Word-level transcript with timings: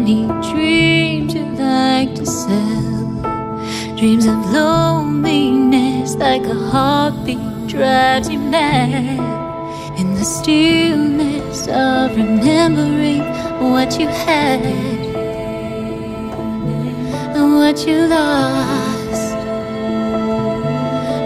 many 0.00 0.26
dreams 0.52 1.34
you 1.34 1.44
like 1.56 2.14
to 2.14 2.24
sell. 2.24 3.96
Dreams 3.96 4.26
of 4.26 4.52
loneliness, 4.52 6.14
like 6.14 6.44
a 6.44 6.54
heartbeat, 6.54 7.66
drives 7.66 8.28
you 8.28 8.38
mad. 8.38 9.18
In 9.98 10.14
the 10.14 10.24
stillness 10.24 11.66
of 11.66 12.16
remembering 12.16 13.24
what 13.72 13.98
you 13.98 14.06
had 14.06 14.60
and 17.34 17.56
what 17.56 17.84
you 17.84 18.06
lost 18.06 19.34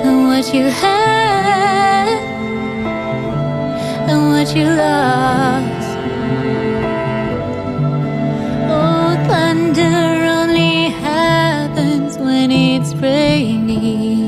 and 0.06 0.28
what 0.28 0.54
you 0.54 0.64
had 0.64 2.08
and 4.08 4.20
what 4.32 4.56
you 4.56 4.64
lost. 4.64 5.81
Thunder 9.74 10.26
only 10.26 10.90
happens 10.90 12.18
when 12.18 12.50
it's 12.50 12.94
raining. 12.96 14.21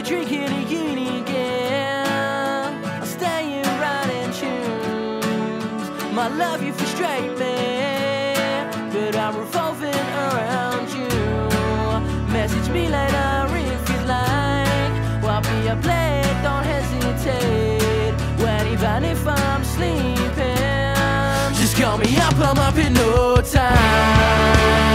you 0.00 0.06
drinking 0.06 0.52
again 0.64 1.20
again. 1.22 2.84
I'm 2.84 3.06
staying 3.06 3.64
right 3.64 4.10
in 4.20 4.32
tunes. 4.32 6.14
My 6.14 6.28
love, 6.28 6.62
you 6.62 6.72
frustrate 6.72 7.32
me, 7.38 8.64
but 8.92 9.16
I'm 9.16 9.36
revolving 9.36 10.06
around 10.26 10.88
you. 10.90 11.08
Message 12.32 12.68
me 12.70 12.88
later 12.88 13.46
if 13.74 13.88
you'd 13.90 14.06
like. 14.06 15.22
While 15.22 15.42
be 15.42 15.68
a 15.68 15.76
play, 15.76 16.22
don't 16.42 16.64
hesitate. 16.64 18.14
When 18.42 18.66
even 18.68 19.04
if 19.04 19.26
I'm 19.26 19.64
sleeping, 19.64 20.24
just 21.60 21.76
call 21.76 21.98
me 21.98 22.16
up, 22.18 22.36
I'm 22.38 22.58
up 22.58 22.76
in 22.78 22.94
no 22.94 23.36
time. 23.42 24.89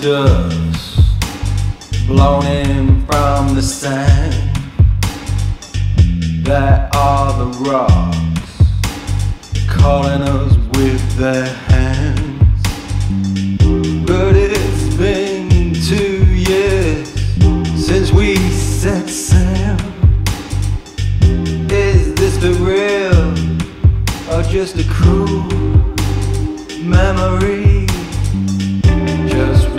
dust 0.00 0.98
blown 2.06 2.46
in 2.46 3.04
from 3.06 3.54
the 3.54 3.60
sand. 3.60 4.34
There 6.42 6.88
are 6.94 7.32
the 7.38 7.46
rocks 7.68 8.50
calling 9.68 10.22
us 10.22 10.56
with 10.76 11.16
their 11.16 11.46
hands. 11.46 12.62
But 14.06 14.36
it's 14.36 14.94
been 14.96 15.74
two 15.74 16.24
years 16.34 17.08
since 17.86 18.10
we 18.10 18.36
set 18.36 19.08
sail. 19.08 19.76
Is 21.70 22.14
this 22.14 22.38
the 22.38 22.54
real 22.64 23.30
or 24.32 24.42
just 24.44 24.78
a 24.78 24.84
cruel 24.88 25.42
memory? 26.82 27.69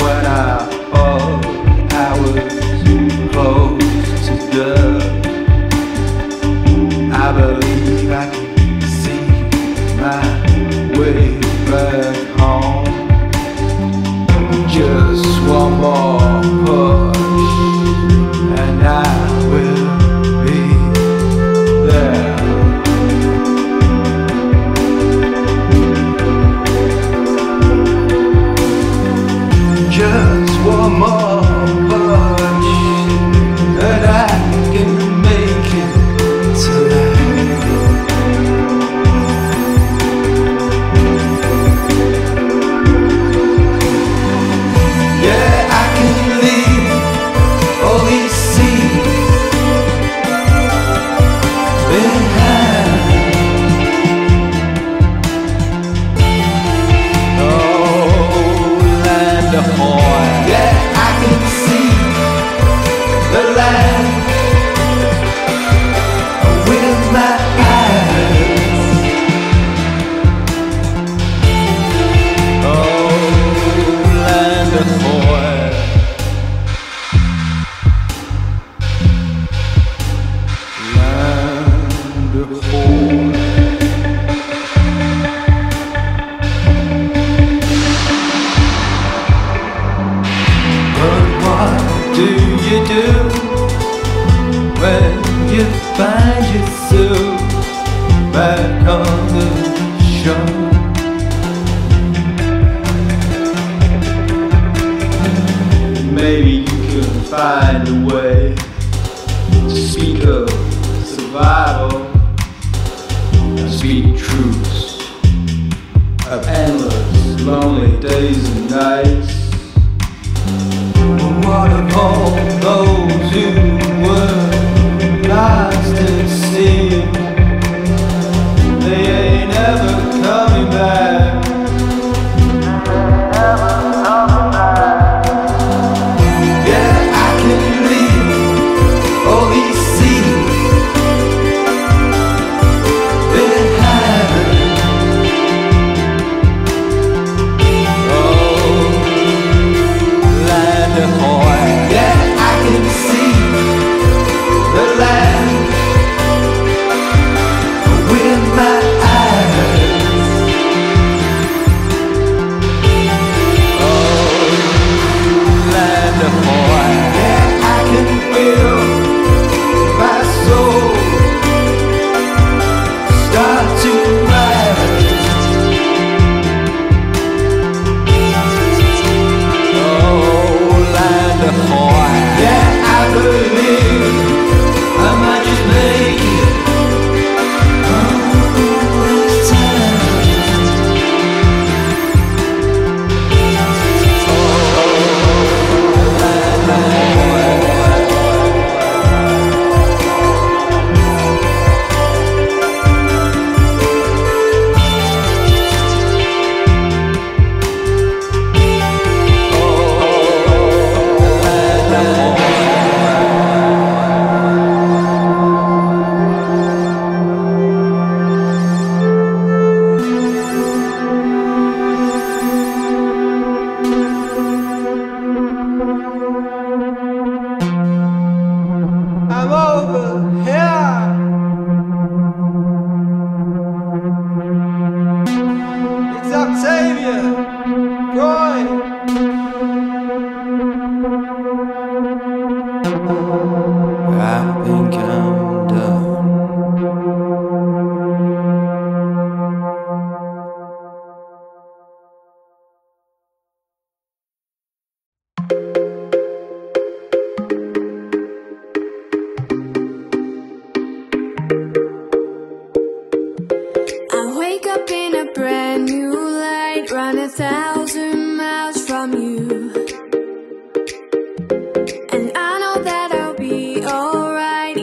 I 0.04 0.72
close 3.32 4.28
to. 4.52 4.70
I 7.14 7.32
believe 7.32 8.12
I 8.12 8.30
can 8.32 8.82
see 8.82 9.26
my 10.02 10.24
way 10.98 11.40
back 11.70 12.16
home. 12.40 12.86
Just 14.68 15.42
one 15.48 15.74
more. 15.80 16.21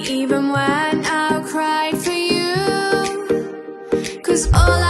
even 0.07 0.51
when 0.51 1.05
I 1.07 1.43
cried 1.47 1.99
for 1.99 2.11
you. 2.11 2.55
Cause 4.23 4.47
all 4.53 4.71
I 4.71 4.88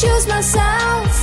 choose 0.00 0.28
myself. 0.28 1.17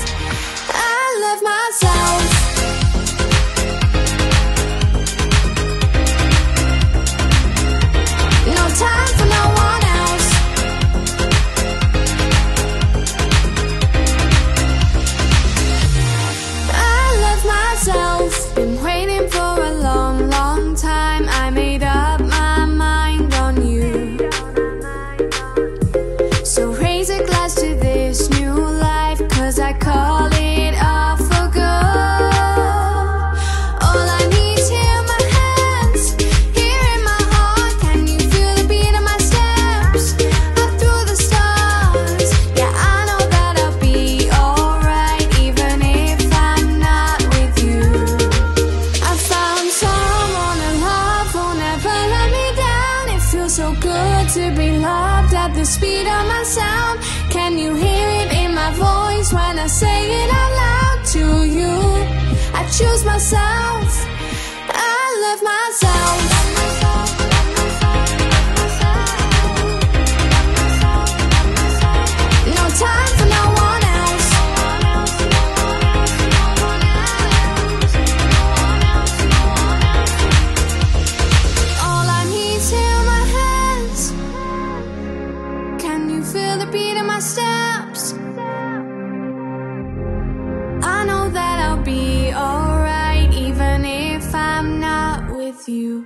You. 95.68 96.06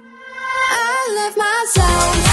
I 0.72 1.14
love 1.16 1.38
myself. 1.38 2.29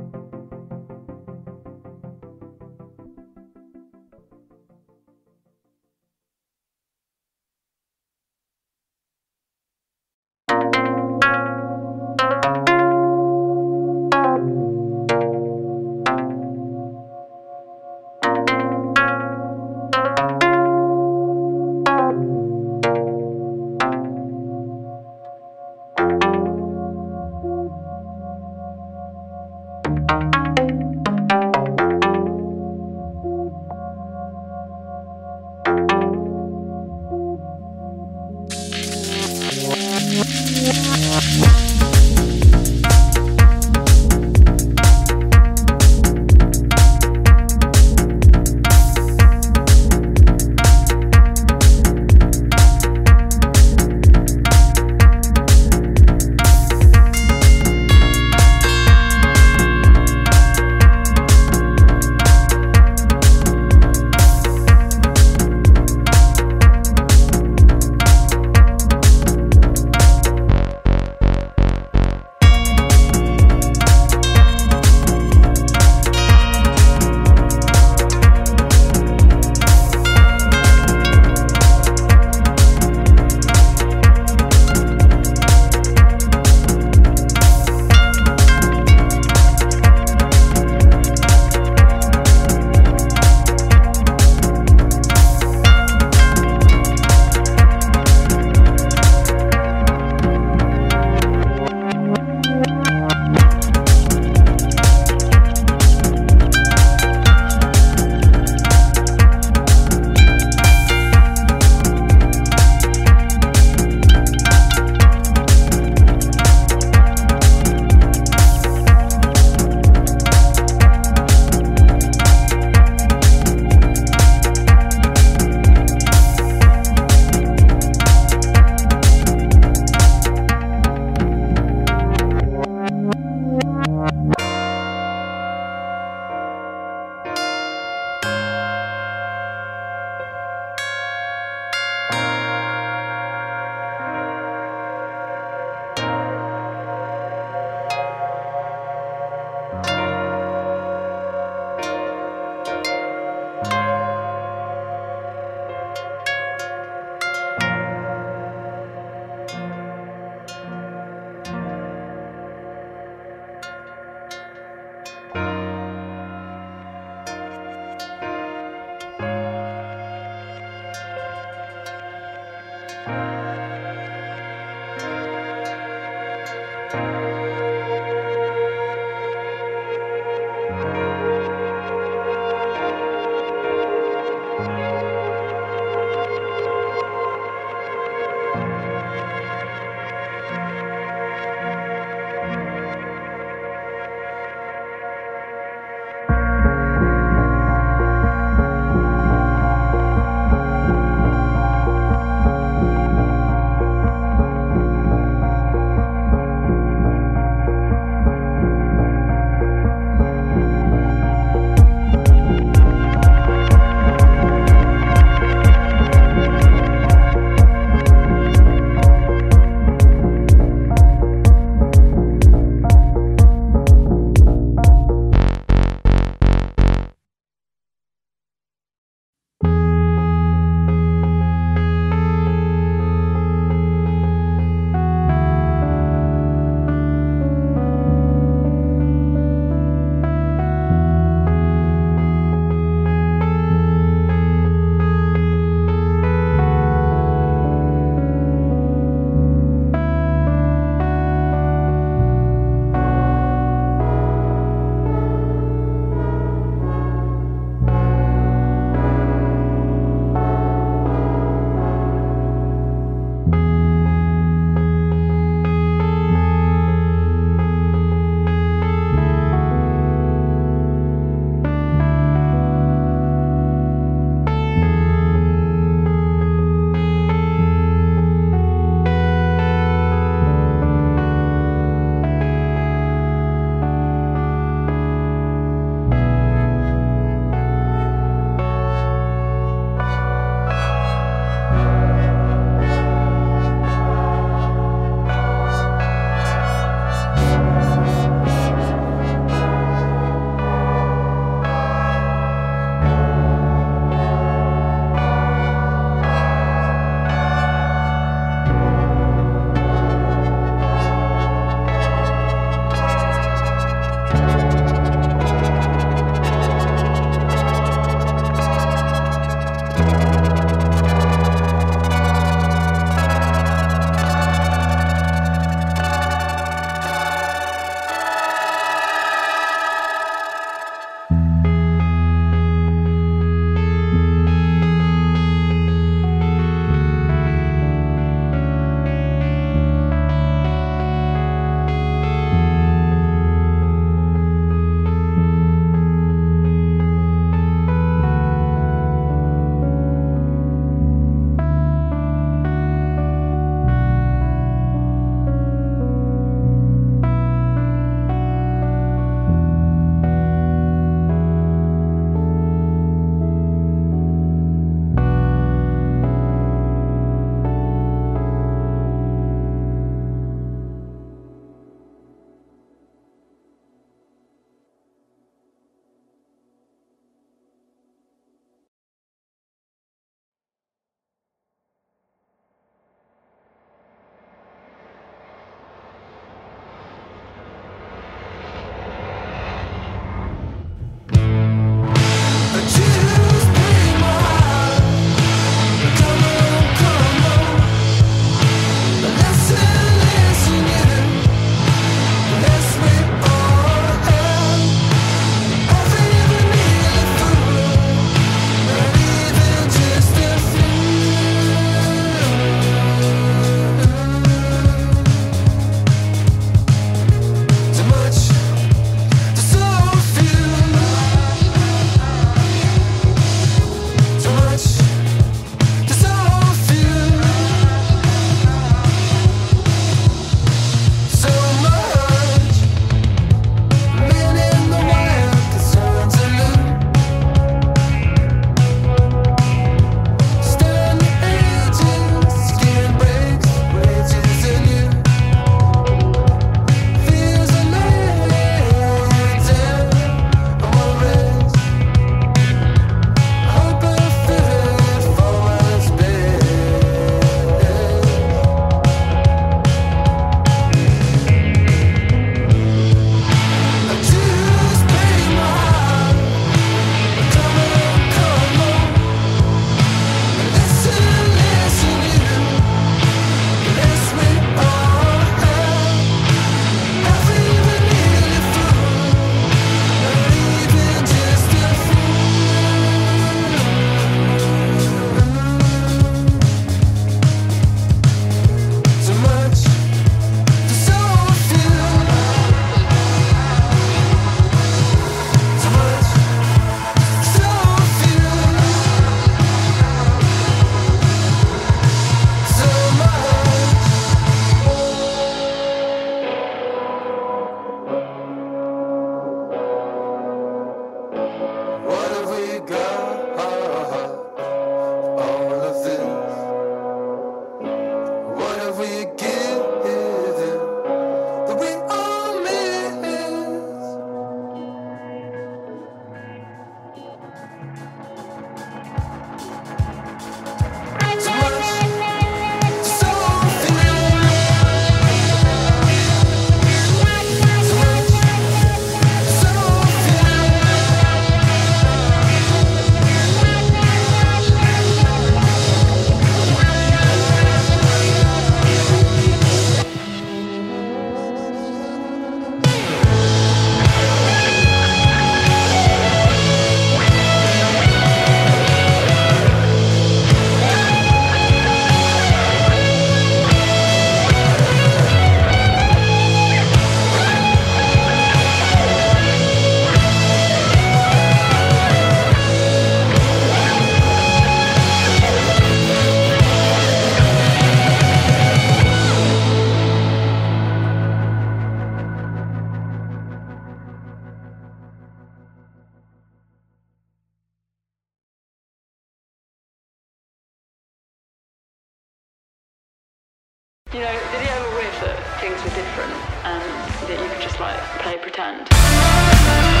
that 597.35 597.43
you 597.43 597.49
could 597.49 597.61
just 597.61 597.79
like 597.79 597.97
play 598.19 598.37
pretend. 598.37 600.00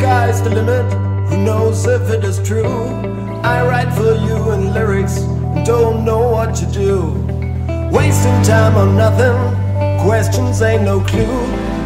sky's 0.00 0.40
the 0.40 0.48
limit. 0.48 0.86
Who 1.28 1.36
knows 1.44 1.86
if 1.86 2.08
it 2.08 2.24
is 2.24 2.38
true? 2.48 2.86
I 3.54 3.56
write 3.68 3.92
for 3.92 4.14
you 4.26 4.38
in 4.52 4.72
lyrics, 4.72 5.16
don't 5.66 6.06
know 6.06 6.22
what 6.36 6.54
to 6.60 6.66
do. 6.72 6.92
Wasting 7.92 8.40
time 8.42 8.76
on 8.82 8.96
nothing, 8.96 9.38
questions 10.06 10.62
ain't 10.62 10.84
no 10.84 11.00
clue. 11.00 11.38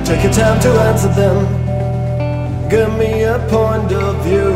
Take 0.04 0.22
your 0.22 0.32
time 0.32 0.60
to 0.60 0.70
answer 0.88 1.12
them. 1.20 1.36
Give 2.70 2.90
me 3.02 3.24
a 3.24 3.38
point 3.50 3.90
of 3.92 4.12
view. 4.26 4.54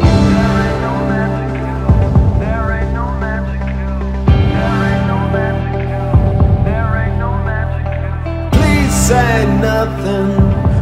Please 8.56 8.94
Say 9.08 9.46
nothing, 9.60 10.30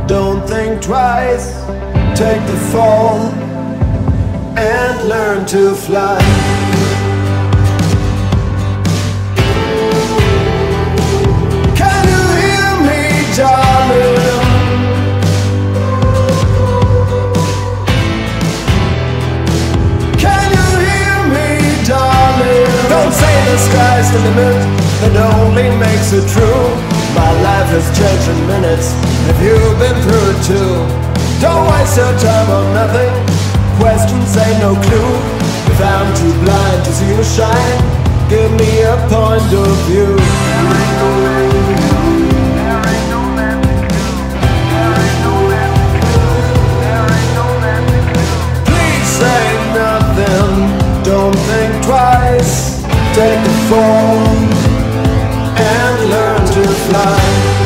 don't 0.07 0.47
think 0.47 0.83
twice 0.83 1.67
take 2.17 2.47
the 2.47 2.57
fall 2.73 3.19
and 4.57 5.07
learn 5.07 5.45
to 5.45 5.75
fly. 5.75 6.17
the 23.47 23.59
sky's 23.59 24.11
the 24.13 24.19
limit 24.19 24.57
that 25.01 25.17
only 25.37 25.69
makes 25.79 26.13
it 26.13 26.27
true. 26.33 26.65
My 27.15 27.31
life 27.41 27.73
is 27.73 27.87
judging 27.97 28.47
minutes. 28.47 28.93
Have 29.29 29.41
you 29.43 29.57
been 29.79 29.97
through 30.03 30.31
it 30.33 30.41
too? 30.45 31.06
Don't 31.41 31.69
waste 31.69 31.97
your 31.99 32.17
time 32.19 32.49
on 32.49 32.73
nothing. 32.73 33.13
Questions 33.79 34.37
ain't 34.39 34.59
no 34.61 34.73
clue. 34.75 35.13
If 35.71 35.81
I'm 35.83 36.09
too 36.17 36.33
blind 36.43 36.85
to 36.87 36.93
see 36.93 37.09
you 37.15 37.23
shine, 37.23 37.79
give 38.31 38.51
me 38.53 38.81
a 38.81 38.97
point 39.13 39.53
of 39.53 39.77
view. 39.85 40.17
Please 48.65 49.09
say 49.21 49.45
nothing. 49.77 51.05
Don't 51.05 51.37
think 51.37 51.85
twice. 51.85 52.83
Take 53.15 53.45
the 53.45 53.55
fall 53.69 54.17
and 55.59 56.11
learn 56.11 56.47
to 56.47 56.63
fly. 56.89 57.66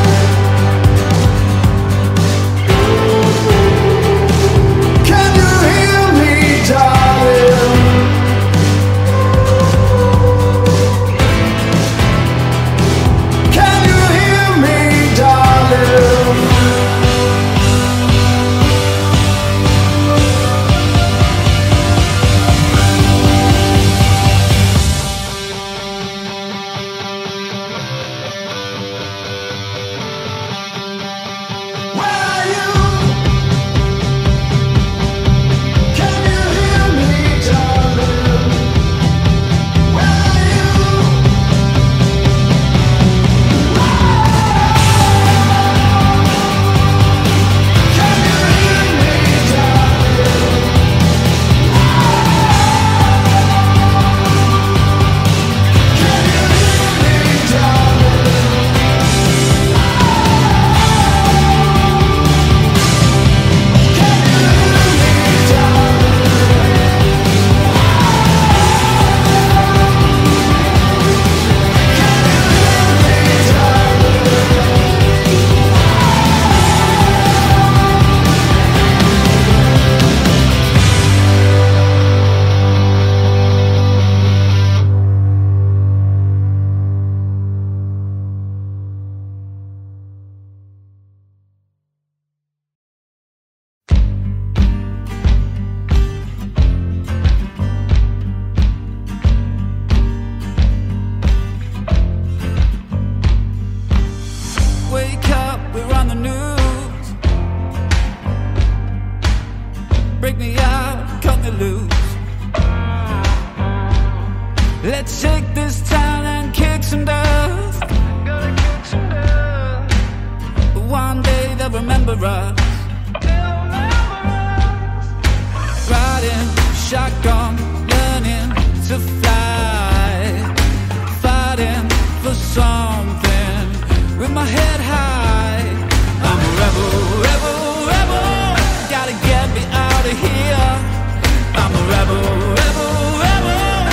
I'm 141.70 141.76
a 141.76 141.88
rebel, 141.88 142.22
rebel, 142.58 142.94
rebel, 143.22 143.86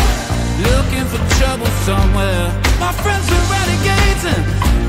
looking 0.65 1.05
for 1.05 1.21
trouble 1.37 1.67
somewhere. 1.85 2.49
My 2.79 2.91
friends 2.91 3.29
are 3.29 3.45
renegades 3.53 4.25
and 4.25 4.86